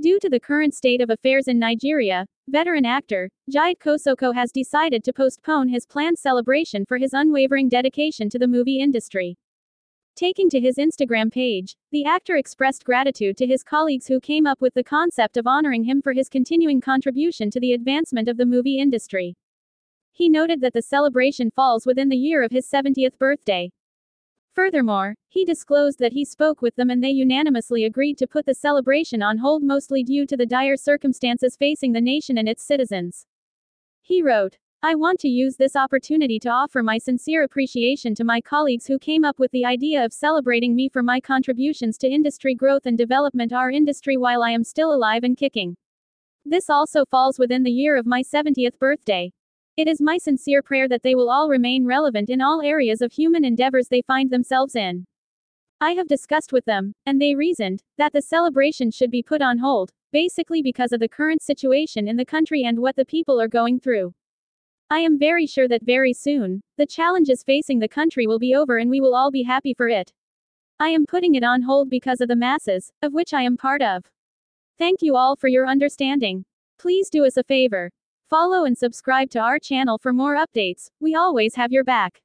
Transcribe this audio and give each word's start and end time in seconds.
Due 0.00 0.20
to 0.20 0.28
the 0.28 0.38
current 0.38 0.74
state 0.74 1.00
of 1.00 1.10
affairs 1.10 1.48
in 1.48 1.58
Nigeria, 1.58 2.24
veteran 2.48 2.84
actor, 2.84 3.28
Jide 3.52 3.80
Kosoko 3.80 4.32
has 4.32 4.52
decided 4.52 5.02
to 5.02 5.12
postpone 5.12 5.68
his 5.68 5.86
planned 5.86 6.16
celebration 6.16 6.84
for 6.86 6.98
his 6.98 7.12
unwavering 7.12 7.68
dedication 7.68 8.30
to 8.30 8.38
the 8.38 8.46
movie 8.46 8.78
industry. 8.78 9.36
Taking 10.14 10.48
to 10.50 10.60
his 10.60 10.76
Instagram 10.76 11.32
page, 11.32 11.74
the 11.90 12.04
actor 12.04 12.36
expressed 12.36 12.84
gratitude 12.84 13.36
to 13.38 13.46
his 13.46 13.64
colleagues 13.64 14.06
who 14.06 14.20
came 14.20 14.46
up 14.46 14.60
with 14.60 14.74
the 14.74 14.84
concept 14.84 15.36
of 15.36 15.48
honoring 15.48 15.82
him 15.82 16.00
for 16.00 16.12
his 16.12 16.28
continuing 16.28 16.80
contribution 16.80 17.50
to 17.50 17.58
the 17.58 17.72
advancement 17.72 18.28
of 18.28 18.36
the 18.36 18.46
movie 18.46 18.78
industry. 18.78 19.34
He 20.12 20.28
noted 20.28 20.60
that 20.60 20.74
the 20.74 20.82
celebration 20.82 21.50
falls 21.50 21.86
within 21.86 22.08
the 22.08 22.16
year 22.16 22.44
of 22.44 22.52
his 22.52 22.70
70th 22.70 23.18
birthday. 23.18 23.72
Furthermore, 24.58 25.14
he 25.28 25.44
disclosed 25.44 26.00
that 26.00 26.14
he 26.14 26.24
spoke 26.24 26.62
with 26.62 26.74
them 26.74 26.90
and 26.90 27.00
they 27.00 27.10
unanimously 27.10 27.84
agreed 27.84 28.18
to 28.18 28.26
put 28.26 28.44
the 28.44 28.56
celebration 28.56 29.22
on 29.22 29.38
hold 29.38 29.62
mostly 29.62 30.02
due 30.02 30.26
to 30.26 30.36
the 30.36 30.46
dire 30.46 30.76
circumstances 30.76 31.54
facing 31.56 31.92
the 31.92 32.00
nation 32.00 32.36
and 32.36 32.48
its 32.48 32.64
citizens. 32.64 33.24
He 34.02 34.20
wrote, 34.20 34.58
I 34.82 34.96
want 34.96 35.20
to 35.20 35.28
use 35.28 35.54
this 35.58 35.76
opportunity 35.76 36.40
to 36.40 36.48
offer 36.48 36.82
my 36.82 36.98
sincere 36.98 37.44
appreciation 37.44 38.16
to 38.16 38.24
my 38.24 38.40
colleagues 38.40 38.88
who 38.88 38.98
came 38.98 39.24
up 39.24 39.38
with 39.38 39.52
the 39.52 39.64
idea 39.64 40.04
of 40.04 40.12
celebrating 40.12 40.74
me 40.74 40.88
for 40.88 41.04
my 41.04 41.20
contributions 41.20 41.96
to 41.98 42.08
industry 42.08 42.56
growth 42.56 42.84
and 42.84 42.98
development 42.98 43.52
our 43.52 43.70
industry 43.70 44.16
while 44.16 44.42
I 44.42 44.50
am 44.50 44.64
still 44.64 44.92
alive 44.92 45.22
and 45.22 45.36
kicking. 45.36 45.76
This 46.44 46.68
also 46.68 47.04
falls 47.04 47.38
within 47.38 47.62
the 47.62 47.70
year 47.70 47.96
of 47.96 48.06
my 48.06 48.24
70th 48.24 48.76
birthday. 48.80 49.30
It 49.78 49.86
is 49.86 50.00
my 50.00 50.18
sincere 50.18 50.60
prayer 50.60 50.88
that 50.88 51.04
they 51.04 51.14
will 51.14 51.30
all 51.30 51.48
remain 51.48 51.86
relevant 51.86 52.30
in 52.30 52.40
all 52.40 52.60
areas 52.60 53.00
of 53.00 53.12
human 53.12 53.44
endeavors 53.44 53.86
they 53.86 54.02
find 54.02 54.28
themselves 54.28 54.74
in. 54.74 55.06
I 55.80 55.92
have 55.92 56.08
discussed 56.08 56.52
with 56.52 56.64
them, 56.64 56.94
and 57.06 57.22
they 57.22 57.36
reasoned, 57.36 57.84
that 57.96 58.12
the 58.12 58.20
celebration 58.20 58.90
should 58.90 59.12
be 59.12 59.22
put 59.22 59.40
on 59.40 59.56
hold, 59.58 59.92
basically 60.10 60.62
because 60.62 60.90
of 60.90 60.98
the 60.98 61.08
current 61.08 61.44
situation 61.44 62.08
in 62.08 62.16
the 62.16 62.24
country 62.24 62.64
and 62.64 62.80
what 62.80 62.96
the 62.96 63.04
people 63.04 63.40
are 63.40 63.46
going 63.46 63.78
through. 63.78 64.12
I 64.90 64.98
am 64.98 65.16
very 65.16 65.46
sure 65.46 65.68
that 65.68 65.86
very 65.86 66.12
soon, 66.12 66.60
the 66.76 66.84
challenges 66.84 67.44
facing 67.44 67.78
the 67.78 67.86
country 67.86 68.26
will 68.26 68.40
be 68.40 68.56
over 68.56 68.78
and 68.78 68.90
we 68.90 69.00
will 69.00 69.14
all 69.14 69.30
be 69.30 69.44
happy 69.44 69.74
for 69.74 69.88
it. 69.88 70.12
I 70.80 70.88
am 70.88 71.06
putting 71.06 71.36
it 71.36 71.44
on 71.44 71.62
hold 71.62 71.88
because 71.88 72.20
of 72.20 72.26
the 72.26 72.34
masses, 72.34 72.90
of 73.00 73.12
which 73.12 73.32
I 73.32 73.42
am 73.42 73.56
part 73.56 73.82
of. 73.82 74.02
Thank 74.76 75.02
you 75.02 75.14
all 75.14 75.36
for 75.36 75.46
your 75.46 75.68
understanding. 75.68 76.44
Please 76.80 77.08
do 77.10 77.24
us 77.24 77.36
a 77.36 77.44
favor, 77.44 77.92
Follow 78.28 78.66
and 78.66 78.76
subscribe 78.76 79.30
to 79.30 79.38
our 79.38 79.58
channel 79.58 79.96
for 79.96 80.12
more 80.12 80.36
updates, 80.36 80.90
we 81.00 81.14
always 81.14 81.54
have 81.54 81.72
your 81.72 81.82
back. 81.82 82.20